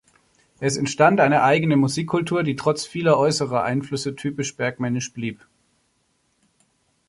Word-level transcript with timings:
Es 0.59 0.77
entstand 0.77 1.19
eine 1.19 1.43
eigene 1.43 1.77
Musikkultur, 1.77 2.41
die 2.41 2.55
trotz 2.55 2.87
vieler 2.87 3.19
äußerer 3.19 3.61
Einflüsse 3.61 4.15
typisch 4.15 4.57
bergmännisch 4.57 5.13
blieb. 5.13 5.45